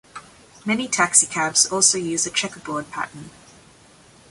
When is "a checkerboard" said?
2.25-2.89